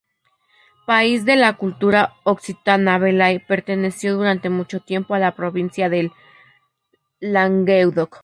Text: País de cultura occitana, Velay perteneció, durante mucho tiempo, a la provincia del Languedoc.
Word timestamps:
País 0.87 1.19
de 1.25 1.35
cultura 1.59 2.15
occitana, 2.23 2.97
Velay 2.97 3.37
perteneció, 3.37 4.17
durante 4.17 4.49
mucho 4.49 4.79
tiempo, 4.79 5.13
a 5.13 5.19
la 5.19 5.35
provincia 5.35 5.89
del 5.89 6.11
Languedoc. 7.19 8.17